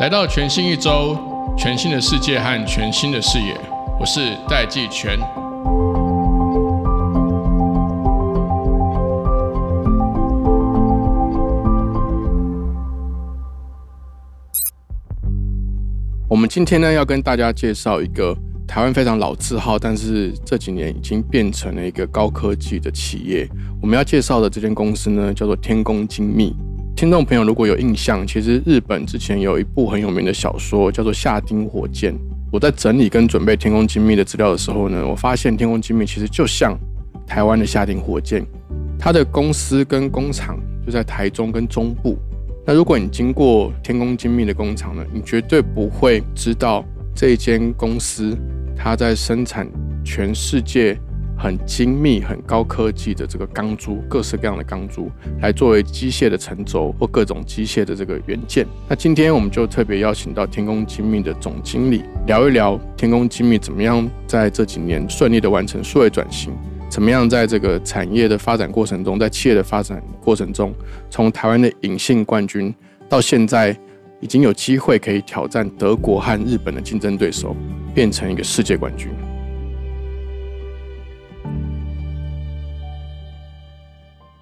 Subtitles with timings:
[0.00, 1.16] 来到全新一周，
[1.56, 3.56] 全新的世界和全新的视野，
[3.98, 5.18] 我是戴季全。
[16.28, 18.36] 我们今天呢，要跟大家介绍一个
[18.74, 23.48] 台湾非常老字号，但是这几年已经变成了一个高科技的企业。
[23.80, 26.52] 我们要介绍的这间公司呢，叫做天工精密。
[26.96, 32.12] 听众朋友如果有印象，其实日本之前有一部很有名的小说叫做《夏丁火箭》。
[32.50, 36.76] 我在整理跟准备天工精密的资料的时候呢，我发现天工精密其实就像
[37.28, 38.44] 台湾的夏丁火箭，
[38.98, 42.18] 它的公司跟工厂就在台中跟中部。
[42.66, 48.36] 那如果你经过天工精密的工厂呢，你绝对不会知道这一间公司
[48.76, 49.68] 它在生产
[50.04, 50.98] 全世界
[51.36, 58.66] 很精密、很高科技的这个钢珠，各式各样的钢珠，来作为机械的承轴或各种机械的这个元件。
[58.88, 66.52] 那今天我们就特别邀请到天工精密的总经理，聊一聊天工精密怎么样在这几年顺利的完成数位转型。
[66.88, 70.72] 怎么样在这个产业的发展过程中，在企业的发展过程中，
[71.10, 72.72] 从台湾的隐性冠军
[73.08, 73.76] 到现在
[74.24, 77.54] 已经有机会可以挑战德国和日本的竞争对手，
[77.94, 79.10] 变成一个世界冠军？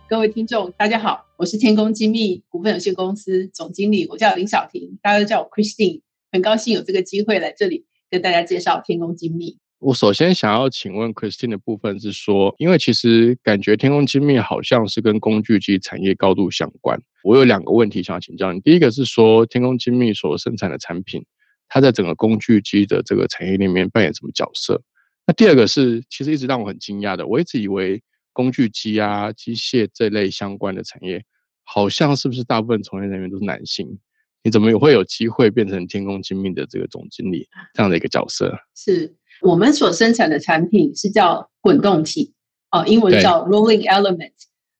[0.09, 9.59] 各位听众，大家好，我是天工精密股份有限公司总经理，我叫林小婷，大家都叫我 Christine，很高兴有这个机会来这里跟大家介绍天工精密。
[9.83, 16.97] 我首先想要请问 Christine 的部分是说，因为其实感觉天空精密好像是跟工具机产业高度相关。
[17.25, 18.61] 我有两个问题想要请教你。
[18.61, 21.25] 第一个是说，天空精密所生产的产品，
[21.69, 24.81] 它在整个工具机的这个产业里面扮演什么角色？
[25.27, 28.01] 那第二个是，其实一直让我很惊讶的，我一直以为
[28.33, 31.25] 工具机啊、机械这类相关的产业，
[31.65, 33.99] 好像是不是大部分从业人员都是男性？
[34.45, 38.57] 你怎么也会有机会变成天空精密的这个总经理这样的一个角色？
[38.77, 39.17] 是。
[39.43, 42.33] 我们所生产的产品是叫滚动体，
[42.69, 44.33] 啊，英文叫 rolling element，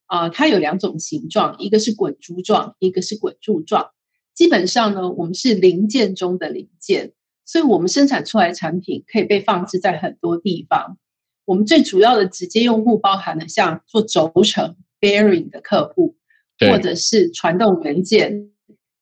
[0.05, 3.91] 啊，它有两种形状，一个是滚珠状，一个是滚柱状。
[4.33, 7.11] 基本上呢，我们是零件中的零件，
[7.45, 10.97] 所以我们生产出来的产品可以被放置在很多地方。
[11.45, 16.15] 我们最主要的直接用户包含了像做轴承 bearing 的客户，
[16.59, 18.49] 或者是传动元件，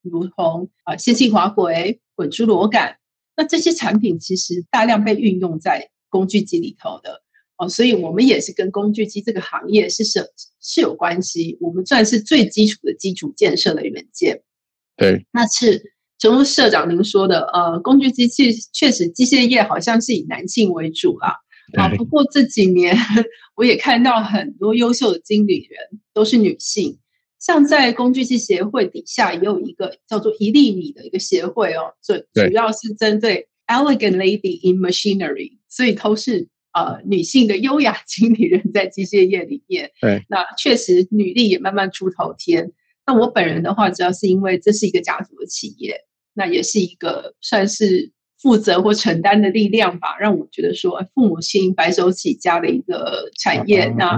[0.01, 2.97] 如同啊线性滑轨、滚珠螺杆。
[3.35, 7.21] 那这些产品其实大量被运用在工具机里头的
[7.57, 11.57] 哦，所以我们也是跟工具机这个行业是是是有关系。
[11.61, 14.41] 我们算是最基础的基础建设的元件。
[14.97, 21.35] 对，那是正如社长您说的，呃，工具机器确实机械业好像是以男性为主啦。
[21.77, 21.89] 啊。
[21.95, 22.95] 不过这几年
[23.55, 26.97] 我也看到很多优秀的经理人都是女性。
[27.41, 39.91] 像在工具机协会底下也有一个叫做一粒米的一个协会哦，主主要是针对 elegant lady in machinery，所以都是呃女性的优雅经理人在机械业里面。
[39.99, 42.71] 对，那确实女力也慢慢出头天。
[43.05, 48.11] 那我本人的话，主要是因为这是一个家族的企业，那也是一个算是。
[48.41, 54.17] 负责或承担的力量吧，让我觉得说，父母亲白手起家的一个产业，那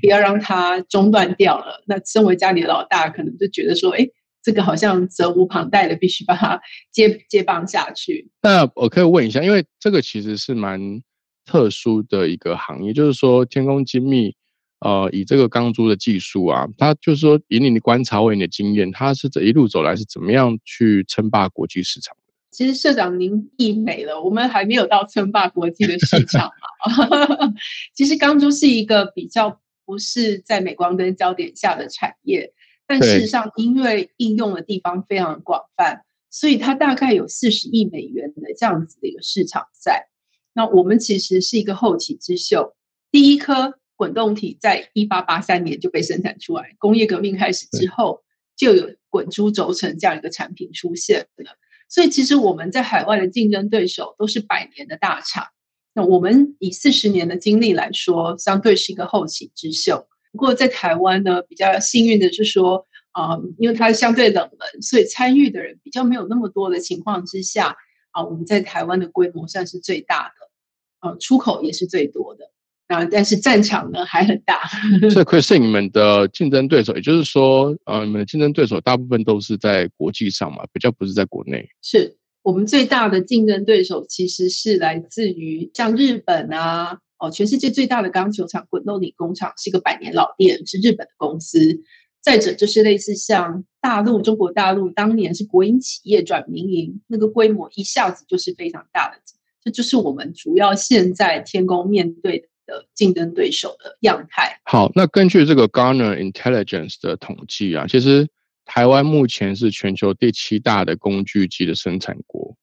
[0.00, 1.82] 不要让它中断掉了。
[1.86, 4.06] 那身为家里的老大，可能就觉得说，哎，
[4.44, 6.60] 这个好像责无旁贷的，必须把它
[6.92, 8.30] 接接棒下去。
[8.42, 11.02] 那我可以问一下，因为这个其实是蛮
[11.44, 14.32] 特殊的一个行业，就是说天工精密，
[14.78, 22.16] 呃，以这个钢珠的技术啊，它就是说以你的观察或你的经验，它是这一路走来是怎么样去称霸国际市场？
[22.50, 27.52] 其实社长您溢美了，我们还没有到称霸国际的市场嘛。
[27.94, 32.52] 其实钢珠是一个比较不是在镁光灯焦点下的产业，
[32.86, 40.08] 但事实上因为应用的地方非常广泛，所以它大概有四十亿美元的这样子的一个市场在。
[40.54, 42.74] 那我们其实是一个后起之秀，
[43.10, 48.24] 第一颗滚动体在一八八三年就被生产出来，工业革命开始之后
[48.56, 51.56] 就有滚珠轴承这样一个产品出现了。
[51.88, 55.46] 所以，其实我们在海外的竞争对手都是百年的大厂。
[55.94, 60.06] 那我们以四十年的经历来说，相对是一个后起之秀。
[60.30, 67.74] 不过，在台湾呢，比较幸运的是说，啊，因为它相对冷门，所以参与的人比较没有那么多的情况之下，
[68.12, 72.50] 啊，我们在台湾的规模算是最大的，呃，出口也是最多的。
[72.88, 74.62] 啊，但是战场呢还很大。
[75.10, 81.68] 这可以是你们的竞争对手，也就是说，呃，你们的竞争对手大部分都是在国际上嘛，比较不是在国内。
[81.82, 91.80] 是我们最大的竞争对手，其实是来自于像日本啊、哦，全世界最大的钢球厂滚动里工厂是一个百年老店，是日本的公司。
[92.20, 99.20] 再者就是类似像大陆中国大陆当年是国营企业转民营，那个规模一下子就是非常大的。
[99.62, 104.60] 这就是我们主要现在天宫面对的的竞争对手的样态。
[104.64, 108.28] 好，那根据这个 Garner Intelligence 的统计啊，其实
[108.64, 112.54] 台湾目前是全球第七大的工具机的生产国，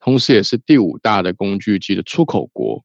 [0.00, 2.82] 同时也是第五大的工具机的出口国。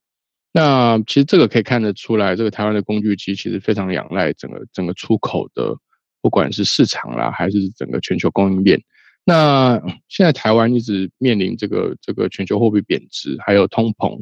[0.52, 5.74] 那其实这个可以看得出来，这个台湾的工具机其实非常仰赖整个整个出口的，
[6.22, 8.82] 不管是市场啦，还是整个全球供应链。
[9.24, 14.20] 那现在台湾一直面临这个这个全球货币贬值，还有通膨，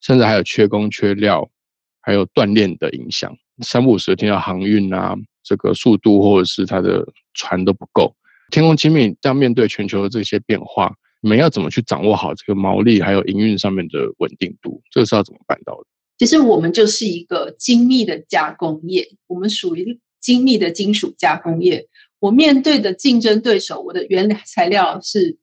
[0.00, 1.50] 甚至还有缺工缺料，
[2.04, 3.34] 还有锻炼的影响。
[3.62, 8.14] 三不五时听到航运啊，这个速度或者是它的船都不够。
[8.50, 10.94] 天空精密要面对全球的这些变化。
[11.20, 14.82] 你们要怎么去掌握好这个毛利还有营运上面的稳定度？
[14.90, 15.86] 这个是要怎么办到的？
[16.18, 21.88] 其实我们就是一个精密的加工业，我们属于精密的金属加工业。
[22.20, 25.38] 我面对的竞争对手，我的原材料是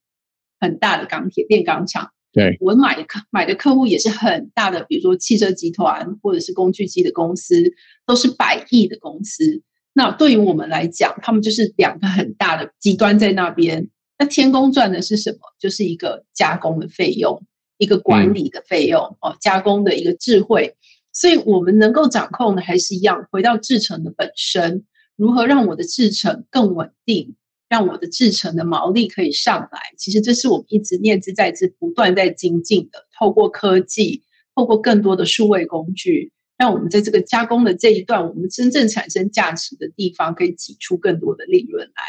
[0.60, 2.12] 很大的钢铁炼钢厂。
[2.34, 7.74] 对我买的客买的客户也是很大的，比如说汽车集团或者是工具机的公司，
[8.06, 9.62] 都是百亿的公司。
[9.94, 13.90] 那对于我们来讲，他们就是两个很大的极端在那边。
[14.18, 15.40] 那天工赚的是什么？
[15.60, 17.44] 就是一个加工的费用，
[17.78, 20.76] 一个管理的费用哦，加工的一个智慧。
[21.12, 24.86] 所以我们能够掌控的还是一样，回到制成的本身，
[25.18, 27.36] 如何让我的制成更稳定，
[27.72, 29.80] 让我的制成的毛利可以上来。
[29.98, 33.08] 其实这是我们一直念兹在兹、不断在精进的。
[33.18, 34.24] 透过科技，
[34.54, 42.04] 透过更多的数位工具，让我们在这个加工的这一段，我们真正产生价值的地方，可以挤出更多的利润来。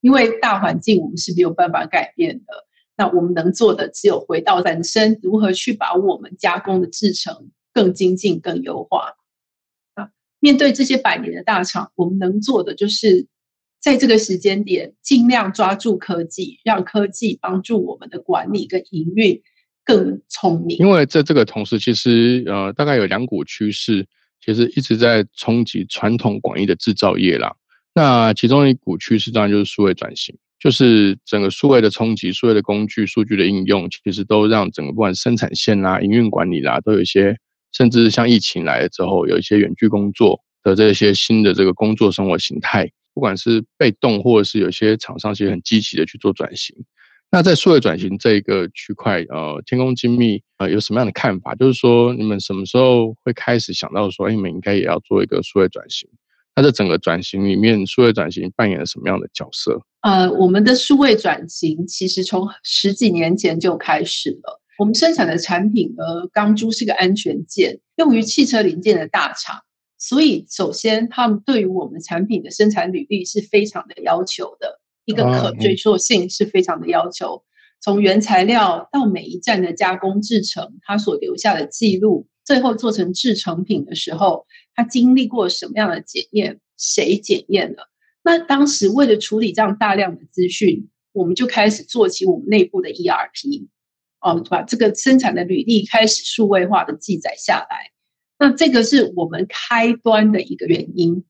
[0.00, 2.66] 因为大环境我们是没有办法改变的，
[2.96, 9.16] 那我们能做的只有回到本身，如何去把我们加工的制成更精进、更优化。
[9.94, 13.26] 啊，面对这些百年的大厂，我们能做的就是
[13.80, 19.40] 在这个时间点尽量抓住科技，让科技帮助我们的管理跟营运
[19.84, 20.76] 更聪明。
[20.78, 24.06] 因为在这个同时，其实呃，大概有两股趋势，
[24.44, 27.54] 其实一直在冲击传统广义的制造业啦。
[27.94, 37.36] 那其中一股趋势当然就是数位转型，就是整个数位的冲击、数位的工具、数据的应用，其实都让整个不管生产线啦、营运管理啦，都有一些，
[37.72, 46.72] 甚至像疫情来了之后，有一些远距工作的这些新的这个工作生活形态，不管是被动或者是有些厂商其实很积极的去做转型。
[47.32, 51.52] 那在数位转型这一个区块，呃，天工精密呃有什么样的看法？
[51.56, 56.08] 就是说你们什么时候会开始想到说，你们应该也要做一个数位转型？
[56.54, 59.82] 它的整个转型里面，数位转型扮演了什么样的角色？
[60.02, 64.62] 呃，我们的数位转型其实从十几年前就开始了。
[64.78, 69.58] 我们生产的产品呢，钢珠是个安全件，用于汽车零件的大厂，
[69.98, 77.42] 所以首先他们对于我们产品的生产履历是非常的要求的，一个可追溯性是非常的要求。
[77.80, 82.26] 从原材料到每一站的加工制成，它所留下的记录。
[82.44, 86.60] 最后做成制成品的时候，它经历过什么样的检验？
[86.78, 87.90] 谁检验了？
[88.22, 93.66] 那当时为了处理这样大量的资讯，我们就开始做起我们内部的 ERP，
[94.20, 97.90] 哦，把这个生产的履历开始数位化的记载下来。
[98.38, 101.24] 那这个是我们开端的一个原因。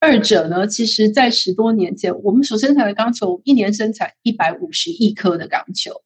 [0.00, 6.02] 二者呢，其实在十多年前，我们所生产的钢球一年生产一百五十亿颗的钢球，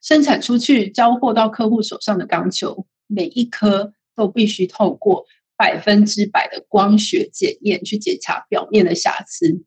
[0.00, 2.86] 生产出去交货到客户手上的钢球。
[3.08, 9.62] 每一颗都必须透过百分之百的光学检验去检查表面的瑕疵。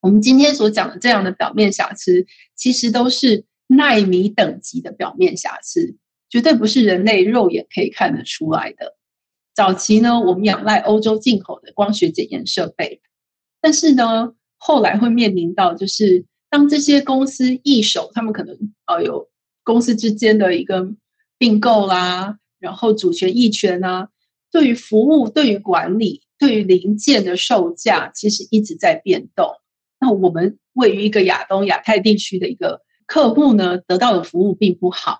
[0.00, 5.96] 我们今天所讲的这样的表面瑕疵，其实都是纳米等级的表面瑕疵，
[6.28, 8.94] 绝对不是人类肉眼可以看得出来的。
[9.56, 13.00] 早期呢，我们仰赖欧洲进口的光学检验设备，
[13.62, 19.30] 但是呢，后来会面临到就是当这些公司易手，他们可能呃有
[19.64, 20.86] 公司之间的一个
[21.38, 22.38] 并购啦。
[22.58, 24.08] 然后主权益权呢？
[24.50, 29.46] 对于服务、对于管理、对于零件的售价，其实一直在变动。
[30.00, 35.18] 那我们位于一个亚东亚太地区的一个客户呢，得到的服务并不好，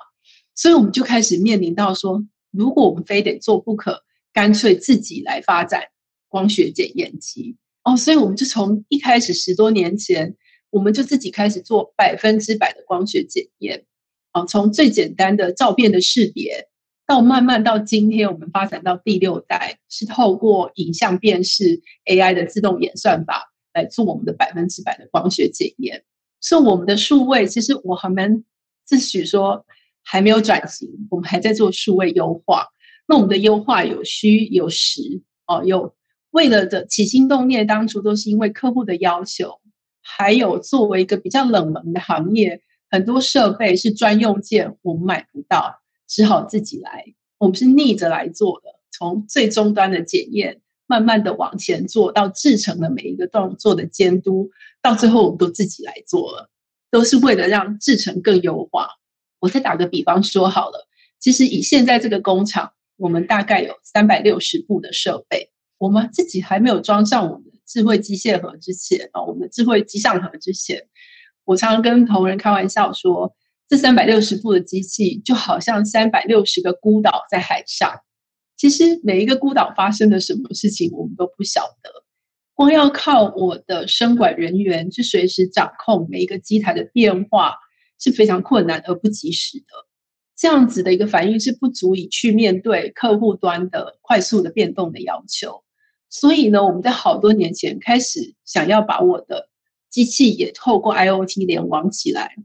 [0.54, 4.02] 所以我们就开始面临到说，如果我们非得做不可，
[4.36, 5.84] 干脆自己来发展
[6.28, 7.96] 光学检验机哦。
[7.96, 10.36] 所以我们就从一开始十多年前，
[10.68, 13.86] 我们就自己开始做百分之百的光学检验
[14.34, 16.68] 哦，从最简单的照片的识别。
[17.06, 26.04] 到慢慢到今天，我们发展到第六代，是透过影像辨识 AI 的自动演算法来做我们的百分之百的光学检验。
[26.42, 28.44] 所以我们的数位，其实我还蛮
[28.84, 29.64] 自诩说
[30.02, 32.66] 还没有转型，我们还在做数位优化。
[33.06, 35.94] 那我们的优化有虚有实哦，有
[36.30, 39.60] 为了的起心动念，当初都是因为客户的要求，
[40.02, 42.60] 还有作为一个比较冷门的行业，
[42.90, 47.04] 很多设备是专用件，我们买不到，只好自己来。
[47.38, 54.50] 我们是逆着来做的，从最终端的检验，慢慢的往前做到制成的每一个动作的监督，
[54.82, 56.50] 到最后我们都自己来做了，
[56.90, 58.88] 都是为了让制成更优化。
[59.38, 60.88] 我再打个比方说好了，
[61.20, 70.86] 其实以现在这个工厂，我们大概有三百六十部的设备，我们自己还没有装上我们智慧机械盒之前啊，我们智慧机上盒之前，
[71.44, 73.34] 我常常跟同仁开玩笑说，
[73.68, 78.00] 这三百六十部的机器就好像三百六十个孤岛在海上，
[78.56, 81.90] 其实每一个孤岛发生的什么事情我们都不晓得，
[82.54, 87.56] 光要靠我的生管人员去随时掌控每一个机台的变化。
[87.98, 89.64] 是非常困难而不及时的，
[90.36, 95.62] 这样子的一个反应是不足以去面对客户端的快速的变动的要求。
[96.10, 99.48] 所以呢，我们在好多年前开始想要把我的
[99.90, 102.36] 机器也透过 IOT 联网起来。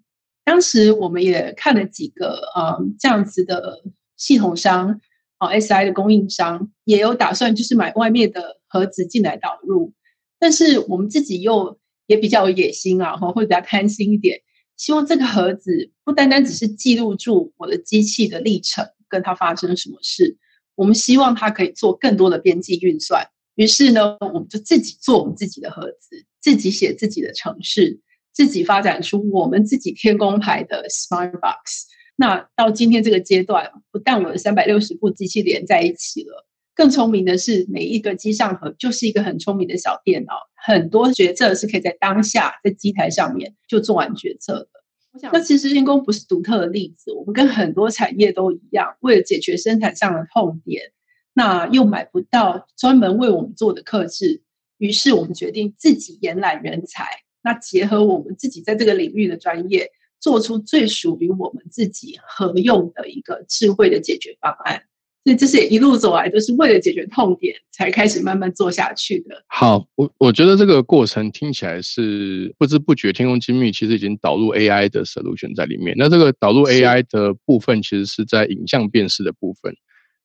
[0.43, 3.83] 当时我们也看了几个嗯这样子的
[4.17, 4.99] 系统商
[5.37, 9.93] 啊 SI 的供应商，也有打算就是买外面的盒子进来导入，
[10.39, 14.41] 但是我们自己又也比较有野心啊，或，会比较贪心一点。
[14.81, 20.39] 希望这个盒子不单单只是记录住我的机器的历程，跟它发生什么事。
[20.73, 23.27] 我们希望它可以做更多的边际运算。
[23.53, 27.99] 于是呢，我们就自己做我们自己的盒子，自己写自己的程式，
[28.33, 31.85] 自己发展出我们自己天工牌的 Smart Box。
[32.15, 36.47] 那到今天这个阶段，不但我的三百六十部机器连在一起了。
[36.73, 44.69] 更聪明的是，每一个机上盒就是一个很聪明的小电脑，很多决策是可以在当下在机台上面就做完决策的。
[45.13, 50.91] 我想，那其实人工不是独特的例子，我们跟很多产业都一样，为了解决生产上的痛点，
[51.33, 54.41] 那又买不到专门为我们做的克制，
[54.77, 57.05] 于是我们决定自己延揽人才，
[57.41, 64.83] 那结合我们自己在这个领域的专业，做出最属于我们自己合用的一个智慧的解决方案。
[65.23, 69.43] 所以这是一路走来都是为了解决痛点才开始慢慢做下去的。
[69.47, 75.95] 好，我我觉得这个过程听起来是不知不觉，天空精密其实已经导入 AI 的 solution 在里面。
[75.95, 79.71] 那这个导入 AI 的部分，其实是在影像辨识的部分。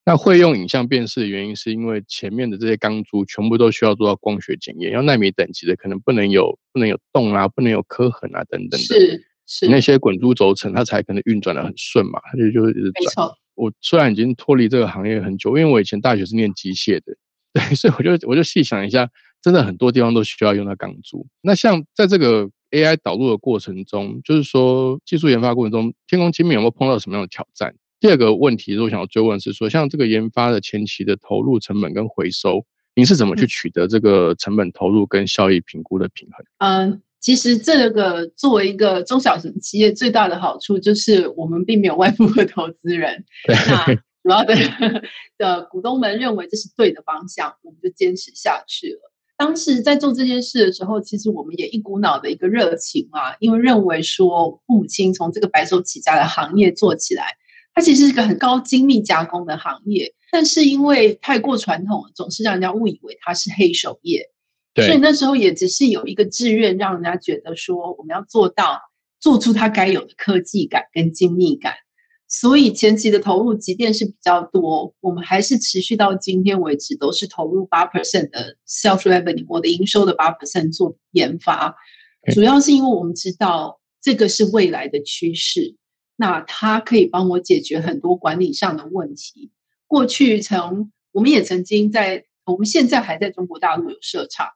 [0.08, 8.78] 那会用影像辨识的原因，是因为前面的这些钢珠全部都需要做到光学检验，要纳米等级的，可能不能有不能有洞啊，不能有磕痕啊等等的。
[8.78, 13.28] 是是，那些滚珠轴承它才可能运转的很顺嘛，它就就一直转。
[13.56, 17.16] 我虽然已经脱离这个行业很久，因为我以前大学是念机械的，
[17.52, 19.10] 对，所以我就我就细想一下，
[19.42, 21.26] 真的很多地方都需要用到钢珠。
[21.40, 27.74] 那像在这个 AI 导入的过程中，就是说技术研发过程中，天空精密有没有碰到什么样的挑战？
[27.98, 36.46] 第二个问题，我想要追问是说，像这个研发的前期的投入成本跟回收，您是怎么去取得这个成本投入跟效益评估的平衡？
[36.58, 37.02] 嗯。
[37.20, 43.24] 其实这个作为一个中小型企业，最大的好处就是我们并没有外部的投资人。
[43.48, 44.54] 那主要的
[45.38, 49.12] 的股东们认为这是对的方向，我们就坚持下去了。
[49.36, 57.36] 当时在做这件事的时候，其实我们也一股脑的一个热情啊，因为认为说父母亲从这个白手起家的行业做起来，
[57.74, 64.30] 它其实是一个很高精密加工的行业，但是因为太过传统，总是让人家误以为它是黑手业。
[64.76, 68.80] 所以那时候也只是有一个志愿，让人家觉得说我们要做到
[69.18, 71.74] 做出它该有的科技感跟精密感。
[72.28, 81.76] 所以前期的投入即便是比较多，我们还是持续到今天为止都是投入八 percent 的 self revenue，我的营收的八 percent 做研发。
[82.34, 85.76] 主要是因为我们知道这个是未来的趋势，
[86.16, 89.52] 那它可以帮我解决很多管理上的问题。
[89.86, 94.48] 过去曾我们也曾经在，我们现在还在中国大陆有设厂。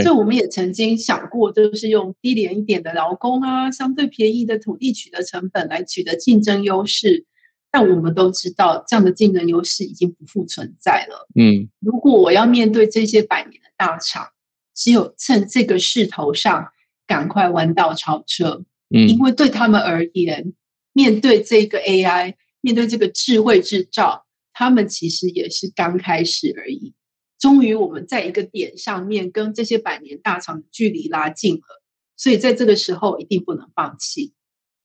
[0.00, 7.26] 所以我们也曾经想过，就是用低廉一点的劳工啊，相对便宜的土地取得成本来取得竞争优势。
[7.70, 11.26] 但我们都知道，这样的竞争优势已经不复存在了。
[11.34, 14.28] 嗯，如果我要面对这些百年的大厂，
[14.74, 16.68] 只有趁这个势头上
[17.06, 18.64] 赶快弯道超车。
[18.94, 20.52] 嗯，因为对他们而言，
[20.92, 26.92] 面对这个 AI，面对这个智慧制造，他们其实也是刚开始而已。
[27.42, 31.82] 终于，我们在一个点上面跟这些百年大厂的距离拉近了，
[32.16, 34.32] 所以在这个时候一定不能放弃。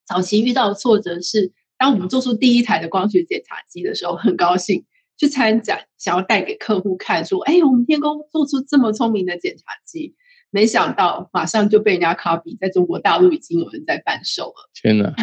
[0.04, 4.84] 早期遇到的挫折是，当我们做出第一台的光学检查机的时候，很高兴
[5.16, 10.16] 去参展，想要带给客户看，说：“哎，我们天工做出这么聪明的检查机。”
[10.50, 14.68] 没想到马上就被人家 copy，在中国大陆已经有人在贩售了。
[14.74, 15.14] 天哪！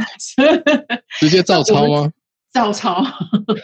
[1.19, 2.13] 直接照抄吗？
[2.55, 3.03] 照抄。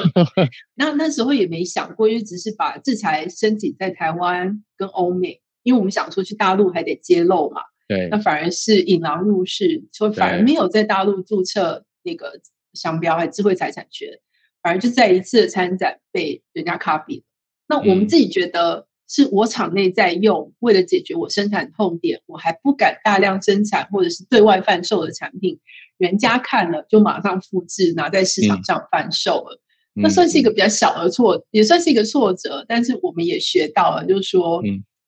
[0.76, 7.62] 那那时候也没想过，因为只是把制裁申请在台湾跟欧美，因为我们想说去大陆还得揭露嘛。
[7.88, 12.42] 对，那反而是引狼入室，说反而没有在大陆注册那个
[12.74, 14.10] 商标还智慧财产权，
[14.62, 17.24] 反而就在一次的参展被人家 copy 了。
[17.70, 18.88] 那我们自己觉得。
[19.14, 25.60] 是我厂内在用，为了解决我生产痛点，我还不敢大量生产或者是对外贩售的产品，
[26.02, 29.62] 人家看了就马上复制拿在市场上贩售了。
[29.94, 34.64] 那算是一个比较小的挫，也算是一个挫折，但是我们也学到了，就是说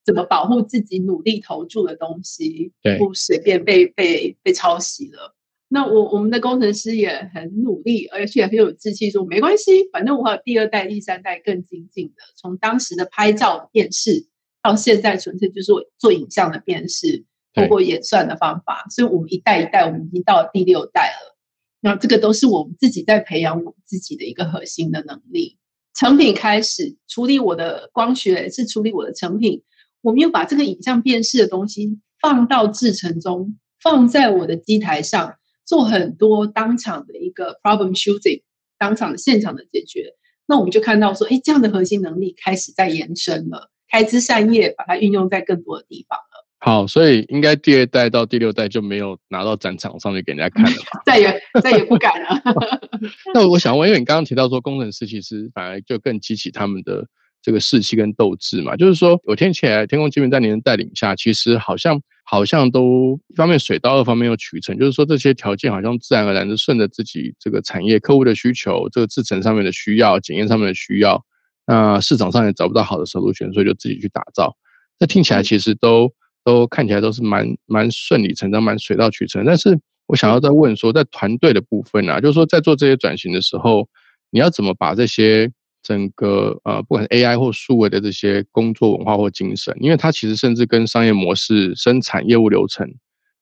[0.05, 5.33] 怎么保护自己努力投注的东西，不随便被被被抄袭了。
[5.69, 12.21] 那我我们的工程师也很努力，而且很有志气，说没关系，反正我还有第二代、第三代更精进的。
[12.35, 14.27] 从当时的拍照辨识，
[14.61, 21.37] 到现在纯粹就是做影像的辨识，通过演算的方法，所以我们一代一代，我们已经到了第六代了。
[21.79, 25.57] 那这个都是我们自己在培养我们自己的一个核心的能力。
[25.93, 29.63] 成品开始处理我的光学，是处理我的成品。
[30.01, 35.35] 我们又把这个影像辨识的东西放到制程中，放在我的机台上。
[35.65, 38.43] 做很多当场的一个 problem shooting，
[38.77, 40.13] 当场的现场的解决，
[40.45, 46.32] 那我们就看到说，哎，这样的核心能力开始在延伸了，开枝散叶，把它运用在更多的地方了。
[46.63, 52.41] 好，所以应该第二代到第六代就没有拿到展场上去给人家看了， 再也再也不敢了。
[53.35, 57.05] 那我想问，因为你刚刚提到说，工程师其实反而就更激起他们的
[57.41, 62.01] 这个士气跟斗志嘛，就是说，我听起来天空基本在您的带领下，其实好像。
[62.25, 71.21] 好像都一方面水到，二方面又取成，就是说这些条件好像自然而然的顺着自己这个产业客户的需求，这个制程上面的需要，检验上面的需要，
[71.67, 74.55] 那市场上也找不到好的 solution，所以就自己去打造。
[74.99, 76.13] 那听起来其实都
[76.43, 79.43] 都看起来都是蛮蛮顺理成章，蛮水到渠成。
[79.45, 83.87] 但是我想要再问说，在团队的部分啊，就是说在做这些转型的时候，
[84.31, 85.51] 你要怎么把这些？
[85.85, 92.89] 整个呃，不管是 AI 或数位的这些工作文化或精神，因为它其实甚至跟商业模式、生产业务流程，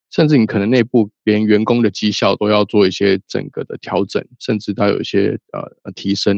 [0.10, 6.38] 甚至你可能内部连员工的绩效都要做一些整个的调整，甚至它有一些呃提升。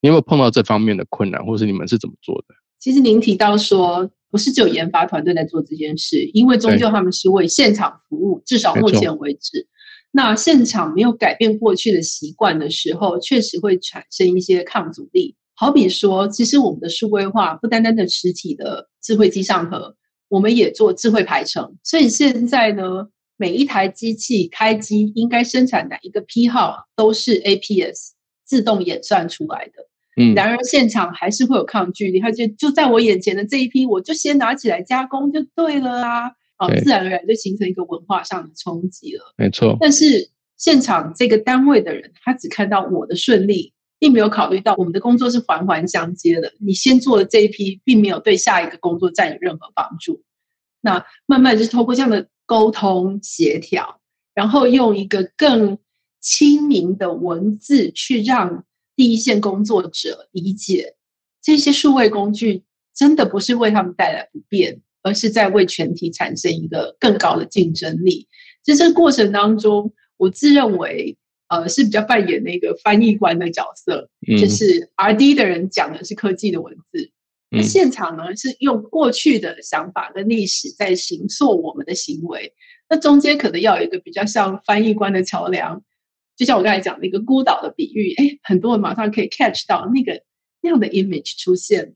[0.00, 2.54] 你有没有碰到这方面的困难，或是你们是怎么做的？
[2.80, 9.68] 其实您提到说，不是只有研发团队在做这件事，因为终究他们是为现场服务，至少目前为止，
[10.10, 15.36] 那现场没有改变过去的习惯的时候，确实会产生一些抗阻力。
[15.54, 19.94] 好比说，其实我们的数位化不单单的实体的智慧机上盒，
[20.26, 21.76] 我们也做智慧排程。
[21.84, 28.08] 所以现在呢，每一台机器开机应该生产哪一个批号，都是 APS
[28.44, 29.86] 自动演算出来的。
[30.16, 39.34] 嗯，然而现场还是会有抗拒力，他就就在我眼前的这一批，我就先拿起来加工就对了啊，啊，自然而然就形成一个文化上的冲击了。
[39.36, 39.76] 没错。
[39.80, 43.72] 但是现场这个单位的人，他只看到我的顺利。
[44.00, 46.52] 并没有考虑到我们的工作是环环相接的。
[46.58, 50.22] 你先做的这一批，并没有对下一个工作占有任何帮助。
[50.82, 54.00] 那慢慢就是透过这样的沟通协调，
[54.34, 55.78] 然后用一个更
[56.20, 58.64] 亲民的文字去让
[58.96, 60.94] 第一线工作者理解，
[61.42, 68.28] 这些数位工具真的不是为他们带来不便，而是在为全体产生一个更高的竞争力。
[68.62, 71.16] 在这个过程当中，我自认为。
[71.48, 74.08] 呃，是比较扮演那个翻译官的角色，
[74.40, 77.10] 就是 R D 的人讲的是科技的文字，
[77.50, 82.54] 那现场呢是用过去的想法跟历史在形塑我们的行为，
[82.88, 85.82] 那中间可能要有一个比较像翻译官的桥梁，
[86.36, 90.22] 就像我刚才讲的一个孤岛的比喻，哎，很多人马上可以 catch 到那个
[90.60, 91.94] 那样的 image 出现了，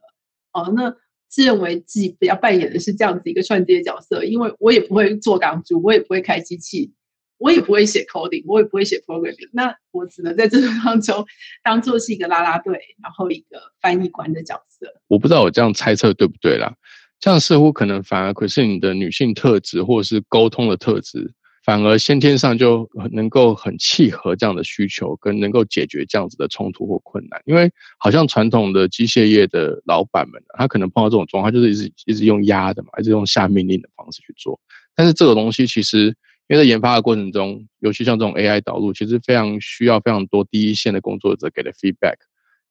[0.52, 0.94] 哦，那
[1.28, 6.92] 自认为自己要扮演的是这样子一个串接角色，因为我也不会做港珠，我也不会开机器。
[7.40, 11.24] 我也不会写 coding，我也不会写 programming，那我只能在这当中
[11.62, 14.92] 当做是一个拉拉队，然后一个翻译官的角色。
[15.06, 16.74] 我不知道我这样猜测对不对啦？
[17.20, 21.32] 这样似乎可能反而可是你的女性特质，或者是沟通的特质，
[21.68, 27.38] 反而先天上就能够很契合这样的需求，跟能够解决这样子的冲突或困难。
[27.44, 34.58] 因为好像传统的机械业的老板们，他可能碰到这种状况，就是一直一直用压的嘛，一直用下命令的方式去做。
[34.94, 36.16] 但是这个东西其实。
[36.50, 42.14] 因为在研发的过程中，尤其像这种 AI 导入，其实非常需要非常多第一线的工作者给的 feedback，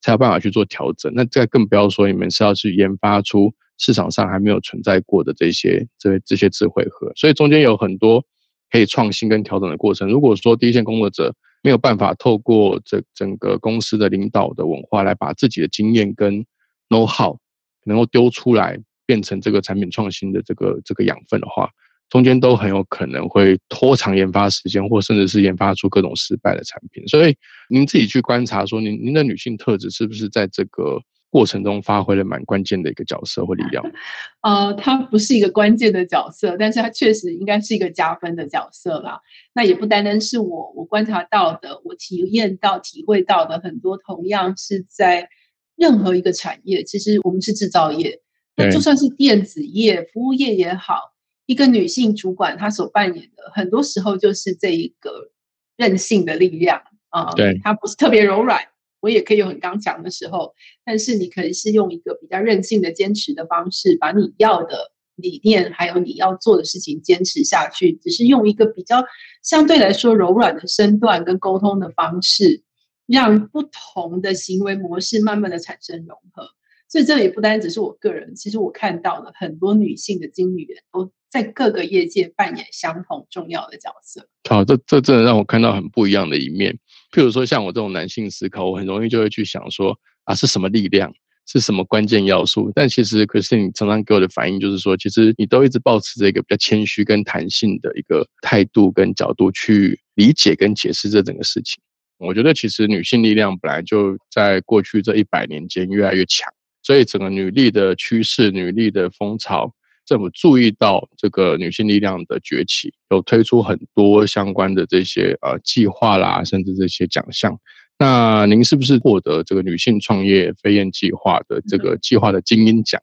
[0.01, 1.13] 才有办法去做调整。
[1.13, 8.25] 那再更不要说你们是要去研发出市场上还没有存在过的这些这这些智慧盒，所以中间有很多
[8.71, 10.09] 可以创新跟调整的过程。
[10.09, 16.45] 如果说第一线工作者没有办法透过这整个公司的领导的文化来把自己的经验跟
[16.89, 17.37] know how
[17.83, 21.69] 能够丢出来，变成这个产品创新的这个这个养分的话，
[22.09, 27.05] 中间都很有可能会拖长研发时间，或甚至是研发出各种失败的产品。
[27.07, 27.35] 所以
[27.69, 33.83] 您自己去观察，说您您的女性特质是不是在这个过程中发挥了蛮关键的一个角色或力量？
[34.41, 39.19] 呃，它不是一个关键的角色，但是它确实应该是一个加分的角色啦。
[39.53, 45.29] 那也不单单是我我观察到的，我体验到、体会到的很多，同样是在
[45.75, 48.21] 任何一个产业，其实我们是制造业，
[48.55, 51.13] 那就算是电子业、服务业也好。
[51.45, 55.31] 一个女性主管，她所扮演的很多时候就是这一个
[55.77, 57.31] 韧性的力量啊。
[57.35, 58.61] 对，她不是特别柔软，
[58.99, 67.93] 我也可以有很刚强的时候，但是你可以是用一个比较任性的坚持的方式，把你要的理念还有你要做的事情坚持下去。
[67.93, 69.03] 只是用一个比较
[69.43, 72.63] 相对来说柔软的身段跟沟通的方式，
[73.05, 76.49] 让不同的行为模式慢慢的产生融合。
[76.89, 81.11] 所以这也不单只是我个人，其实我看到了很多女性的经理人都。
[81.29, 84.29] 在各个业界扮演相同重要的角色。
[84.49, 86.79] 好，这这真的让我看到很不一样的一面。
[87.11, 91.13] 譬如说，像我这种男性思考，我很容易就会去想说啊，是什么力量，
[91.47, 92.71] 是什么关键要素？
[92.75, 101.81] 但其实，可是你常常给我的反应就是说，其实你都一直保持着一个比较谦虚跟弹性的一个态度跟角度去理解跟解释这整个事情。
[102.17, 106.51] 我觉得，其实女性力量本来就在过去这一百年间越来越强，
[106.83, 109.71] 所以整个女力的趋势、女力的风潮。
[110.07, 117.59] 政府注意到这个女性力量的崛起，有推出很多相关的这些呃计划啦，甚至这些奖项。
[117.99, 123.01] 那您是不是获得这个女性创业飞燕计划的这个计划的精英奖？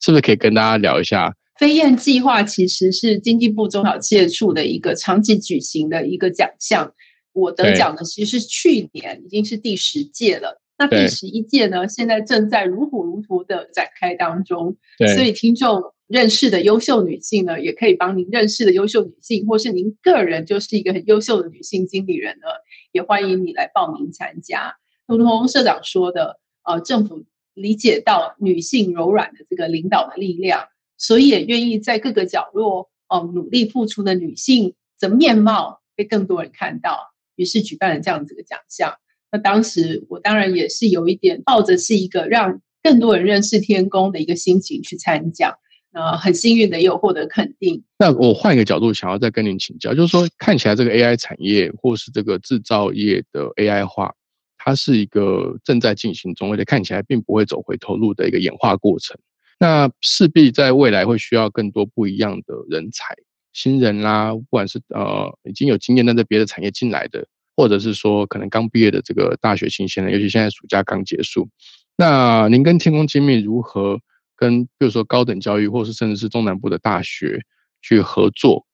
[0.00, 1.34] 是不是可以跟大家聊一下？
[1.58, 6.90] 飞燕计划其实是经济部中小企业处的一个长期举行的一个奖项。
[7.34, 10.62] 我得奖的其实是去年，已经是第十届了。
[10.78, 14.78] 那第十一届呢，现在正在如火如荼的展开当中。
[15.14, 15.82] 所以听众。
[16.08, 22.46] 认识的优秀女性呢，也可以帮您认识的优秀女性，或是您个人就是一个很优秀的女性经理人呢，
[22.92, 24.76] 也欢迎你来报名参加。
[25.06, 38.96] 如同社长说的，呃，政府理解到女性柔软的这个领导的力量，所以也愿意在各个角落哦努力付出的女性的面貌被更多人看到，于是举办了这样子的奖项。
[39.30, 45.58] 那当时我当然也是有一点抱着是一个让更多人认识天宫的一个心情去参加。
[45.92, 47.82] 呃，很幸运的也有获得肯定。
[47.98, 54.14] 那我换一个角度，想要再跟您请教，就是说，看起来这个 AI 产业或是这个制造业的 AI 化，
[54.58, 59.16] 它是一个正在进行中，而且看起来并不会走回头路的一个演化过程。
[59.58, 63.16] 那势必在未来会需要更多不一样的人才，
[63.54, 71.48] 新人啦，不管是呃已经有经验但在别的产业进来的，或者是说可能刚毕业的这个大学新鲜人，尤其现在暑假刚结束。
[71.96, 73.98] 那您跟天空精密如何？
[74.38, 77.42] 跟比如说高等教育，或是甚至是中南部的大学
[77.82, 78.64] 去合作，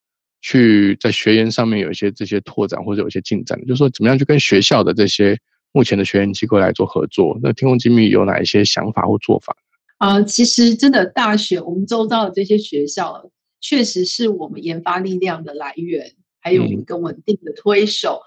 [0.42, 5.38] 去在学研上面有一些这些拓展或者有一些进展，就是说怎么样去跟学校的这些
[5.72, 7.38] 目前的学研机构来做合作？
[7.42, 9.56] 那天空精密有哪一些想法或做法？
[9.96, 13.30] 啊，其实真的大学，我们周遭的这些学校，
[13.62, 18.20] 确实是我们研发力量的来源，还有一个稳定的推手。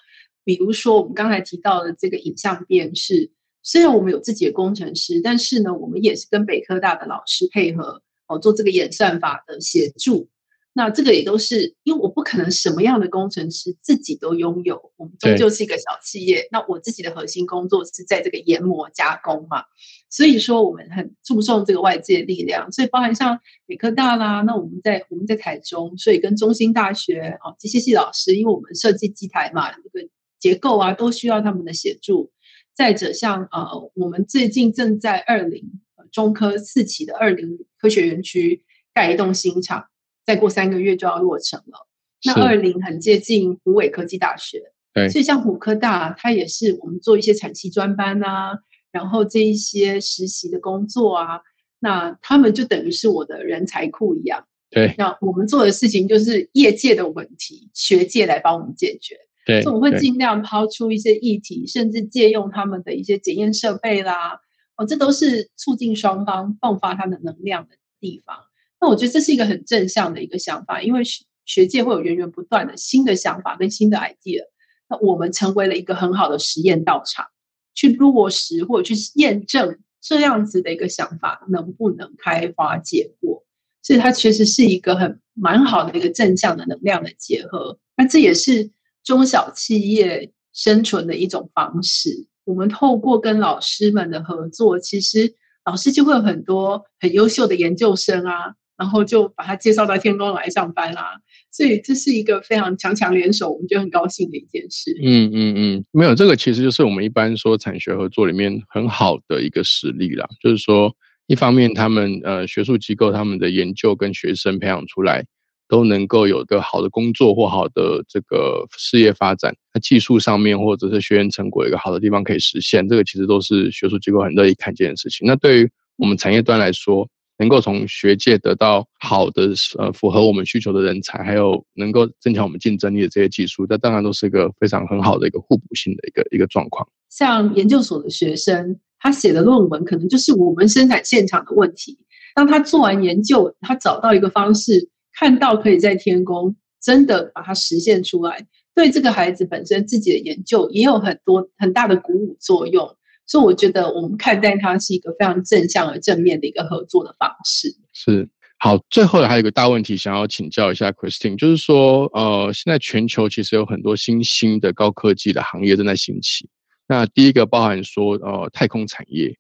[0.44, 3.32] 比如说我们刚才提到的这个影像辨识。
[3.68, 10.30] 虽然我们有自己的工程师，但是呢，我们也是跟北科大的老师配合哦，做这个演算法的协助。
[10.72, 16.48] 那这个也都是因为我不可能什么样的工程师自己都拥有，我们终究是一个小企业。
[16.50, 19.66] 那我自己的核心工作是在这个研磨加工嘛，
[20.10, 22.72] 所以说我们很注重这个外界力量。
[22.72, 30.08] 所以包含像北科大啦，那我们在我们在台中，所以跟中兴大学哦机械系老师，因为我们设计机台嘛，这个
[30.40, 32.32] 结构啊都需要他们的协助。
[32.78, 38.64] 再者，像呃，我们最近正在二零中科四期的二零科学园区
[38.94, 39.88] 盖一栋新厂，
[40.24, 41.88] 再过三个月就要落成了。
[42.24, 44.62] 那二零很接近湖尾科技大学，
[44.94, 48.60] 对，所以像湖科大，它也是我们做一些产期专班啊，
[48.92, 51.42] 然后这一些实习的工作啊，
[51.80, 54.46] 那他们就等于是我的人才库一样。
[54.70, 59.18] 对，那我们做的事情就是业界的问题，学界来帮我们解决。
[59.48, 64.42] 对，我会尽量抛出一些议题，甚至借用他们的一些检验设备啦，
[64.76, 68.36] 哦，这都是促进双方迸发它的能量的地方。
[68.82, 74.44] 那我觉得这是一个很正向的一个想法，因为学学界会有源源不断的新的想法跟新的 idea，
[74.90, 77.28] 那我们成为了一个很好的实验道场，
[77.74, 83.46] 去落实或者去验证这样子的一个想法能不能开花结果。
[83.82, 87.80] 所以它确实是一个很蛮好的一个正向的能量的结合。
[87.96, 88.72] 那这也是。
[89.08, 101.22] 中小企业生存的一种方式，我们透过跟老师们的合作，其实老师就会有很多很优秀的研究生啊，然后就把他介绍到天宫来上班啦。
[101.54, 104.94] 所以这是一个非常强强联手，我们就很高兴的一件事。
[105.02, 110.94] 嗯嗯嗯，没有这个其实就是我们一般说产学合作里面很好的一个实例啦，就是说
[111.28, 115.24] 一方面他们呃学术机构他们的研究跟学生培养出来。
[115.68, 125.28] 都能够有个好的工作或好的这个事业发展，那技术上面或者是学员成果一个好的地方可以实现，这个其实都是学术机构很乐意看见的事情。
[125.28, 136.88] 那对于我们产业端来说，能够从学界得到好的呃符合我们需求的人才，还有能够增强我们竞争力的这些技术，那当然都是一个非常很好的一个互补性的一个一个状况。
[137.10, 141.98] 像研究所的学生，他写的论文可能就是我们生产现场的问题，
[142.34, 144.90] 当他做完研究，他找到一个方式。
[145.18, 157.76] 看到可以在天宫真的把它实现出来，对这个孩子本身自己的研究也有很多很大的鼓舞作用，所以我觉得我们看待它是一个非常正向而正面的一个合作的方式。
[157.94, 166.48] 是好，最后还有一个大问题想要请教一下 Christine，就是说，呃，现在全球其实有很多新兴的高科技的行业正在兴起。
[166.88, 169.36] 那第一个包含说，呃，太空产业。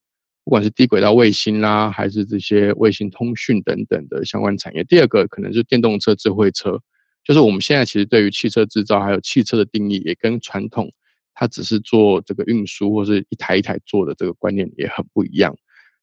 [0.47, 4.81] 不管是低轨道卫星啦，还是这些卫星通讯等等的相关产业。
[4.85, 6.79] 第二个可能是电动车、智慧车，
[7.21, 10.89] 就是我们现在其实对于汽车制造还有汽车的定义，也跟传统
[11.33, 15.53] 它只是做这个运输或是一台一台做的这个观念也很不一样。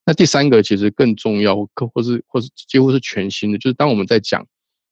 [0.05, 4.47] 那第三个其实更重要，或或是或是几乎是全新的，就是当我们在讲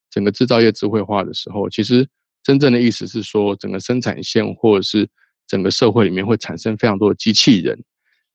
[0.08, 2.08] 整个制造业智慧化的时候，其实
[2.42, 5.06] 真正的意思是说，整个生产线或者是
[5.46, 7.78] 整个社会里面会产生非常多的机器人。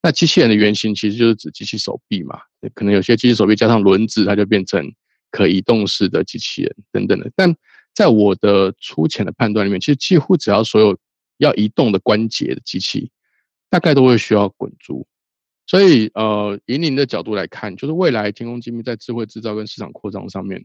[0.00, 2.40] 那机器人的原型其实就是指机器手臂嘛，
[2.74, 4.92] 可能有些机器手臂加上轮子，它就变成
[5.30, 7.30] 可移动式的机器人等等的。
[7.34, 7.54] 但
[7.94, 10.96] 在我的粗浅的判断里面，其实几乎只要所有
[11.38, 13.10] 要移动的关节的机器，
[13.68, 15.06] 大概都会需要滚珠。
[15.66, 20.64] 所以，呃，以您的角度来看，就是未来天空精密在智慧制造跟市场扩张上面，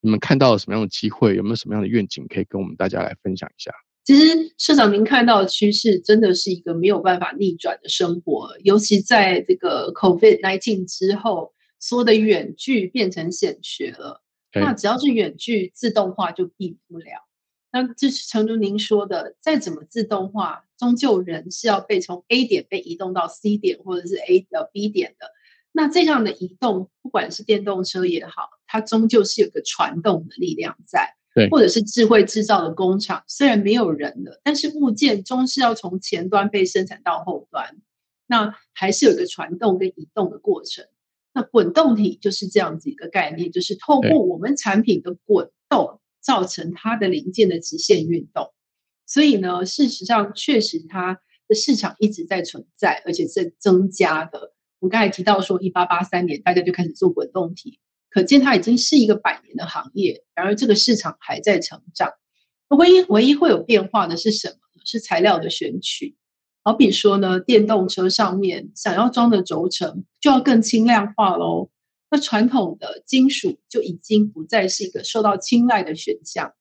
[0.00, 1.34] 你们看到了什么样的机会？
[1.34, 3.72] 有没有什么样的愿景可以跟我们大家来分享一下？
[4.06, 14.22] 其实，社长，您看到的趋势真的是一个没有办法逆转的生活，尤其在这个 COVID nineteen 之后，所有的远距变成显学了。
[14.52, 17.26] 那只要是远距，自动化就避不了。
[17.72, 25.32] 那这是诚如您说的，再怎么自动化，终究人是要被从 A 点被移动到 C 点，或者是 A 到 B 点的。
[25.72, 31.16] 那这样的移动，不管是电动车也好，它终究是有个传动的力量在。
[31.50, 37.76] 或者是智慧制造的工厂，虽然没有人了，但是物件终是要从前端被生产到后端，
[38.26, 40.86] 那还是有一个传动跟移动的过程。
[41.32, 48.52] 那滚动体就是这样子一个概念，就是透过我们产品的滚动，造成它的零件的直线运动。
[49.04, 54.54] 所以呢，事实上确实它的市场一直在存在，而且在增加的。
[54.78, 57.80] 我刚才提到说，一八八三年大家就开始做滚动体。
[58.16, 62.10] 可见它已经是一个百年的行业，然而这个市场还在成长。
[62.68, 64.80] 唯一唯一会有变化的是什么呢？
[64.86, 66.16] 是材料的选取。
[66.64, 71.68] 好比说呢，电动车上面想要装的轴承就要更轻量化喽。
[72.10, 76.54] 那传统的金属就已经不再是一个受到青睐的选项。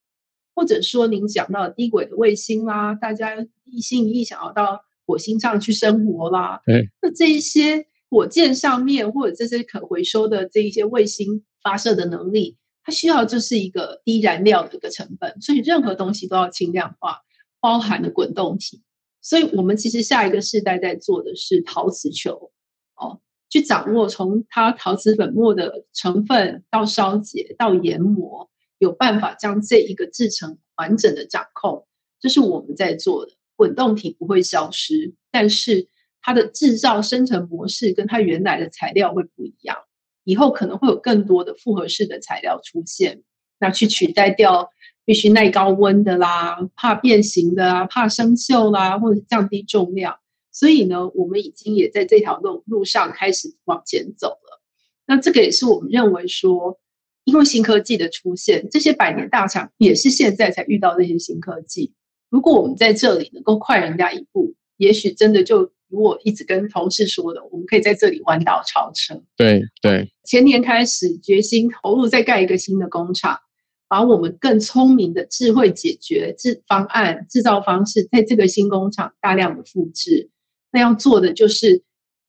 [0.54, 6.60] 或者说，您讲到低轨的卫星啦，大家一心一意想要到火星上去生活啦，
[7.02, 7.88] 那这一些。
[8.16, 17.24] 火箭上面或者这些可回收的这一些卫星发射的能力，它需要就是一个低燃料的一个成本，所以任何东西都要轻量化，
[17.60, 18.82] 包含了滚动体。
[19.22, 22.54] 所以我们其实下一个世代在做的是陶瓷球，
[22.96, 31.86] 哦，去掌握从它陶瓷粉末的成分到烧结到研磨，有办法将这一个制成完整的掌控，
[32.22, 33.34] 这是我们在做的。
[33.58, 35.90] 滚动体不会消失，但是。
[36.26, 39.78] 它的制造生成模式跟它原来的材料会不一样，
[40.24, 43.22] 以后可能会有更多的复合式的材料出现，
[43.60, 44.72] 那去取代掉
[45.06, 50.18] 必须耐高温的啦，怕变形的啊，怕生锈啦，或者降低重量。
[50.52, 54.64] 所以呢，我们已经也在这条路路上开始往前走了。
[55.06, 56.80] 那这个也是我们认为说，
[57.24, 61.94] 因为新科技的出现，这些百年大厂也是现在才遇到这些新科技。
[62.32, 65.72] 如果我们在这里能够快人家一步，也许真的就。
[65.90, 69.22] 我一直跟同事说的，我们可以在这里弯道超车。
[69.38, 73.40] 对对，前年开始决心投入，再盖一个新的工厂，
[73.88, 80.30] 把我们更聪明的智慧解决制方案、制造方式，在这个新工厂大量的复制。
[80.72, 81.84] 那要做的就是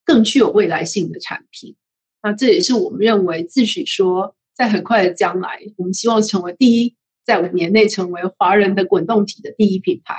[0.04, 1.74] 更具有未来性的产品。
[2.22, 10.16] 那这也是我们认为自诩说，在很快的将来，我们希望成为第一，在五年内成为华人的滚动体的第一品牌。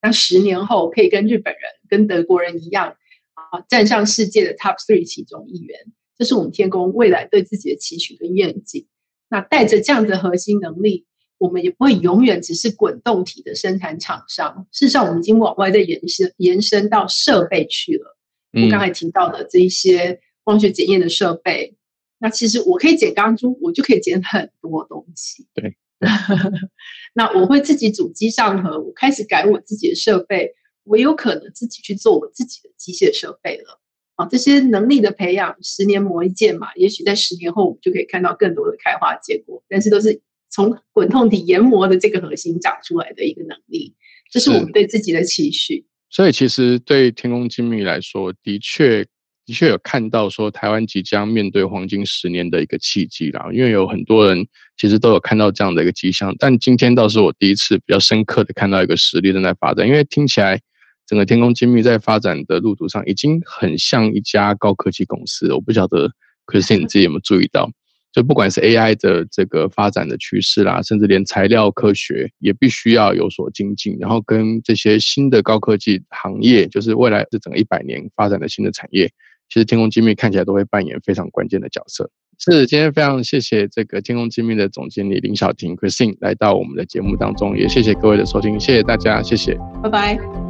[0.00, 2.96] 那十年后可以跟日本人、跟德国人一样
[3.34, 5.78] 啊，站上世界的 top three 其中一员，
[6.16, 8.86] 这是我们天宫未来对自己的期许跟愿景。
[9.28, 11.04] 那带着这样的核心能力，
[11.36, 14.66] 我们也不会永远只是滚动体的生产厂商。
[14.72, 18.16] 事实上，我们已经往外在延伸，延伸到设备去了。
[18.52, 21.76] 我刚才提到的这一些光学检验的设备，
[22.18, 25.46] 那其实我可以剪钢珠，我就可以剪很多东西。
[25.52, 25.76] 对，
[27.14, 33.80] 那我会自己主机上盒，我开始改我自己的设备，我有可能自己去做我自己的机械设备了。
[34.14, 39.62] 啊，这些能力的培养，十年磨一剑嘛，也许在十年后我们就可以看到更多的开花结果。
[39.68, 43.94] 但是都是从滚痛底研磨的这个核心长出来的一个能力，
[44.30, 45.86] 这是我们对自己的期许。
[46.10, 49.06] 所以其实对天工精密来说，的确
[49.48, 53.48] 的确有看到说台湾即将面对黄金十年的一个契机啦。
[53.50, 60.60] 因为有很多人其实都有看到这样的一个迹象，但今天倒是我第一次比较深刻的看到一个实力正在发展，因为听起来。
[61.06, 65.50] 整个天空精密在发展的路途上，已经很像一家高科技公司。
[65.54, 66.12] 我不晓得，
[66.44, 67.66] 可是你自己有没有注意到？
[68.12, 79.10] 就不管是 AI 的这个发展的趋势啦，甚至连材料科学也必须要有所精进，然后跟这些新的高科技行业，就是未来这整个一百年发展的新的产业，
[79.48, 82.10] 其实天空精密看起来都会扮演非常关键的角色。
[82.38, 90.47] 是，今天非常谢谢这个天空精密的总经理林小婷 Christine 来到我们的节目当中，也谢谢各位的收听，谢谢大家，谢谢，拜拜。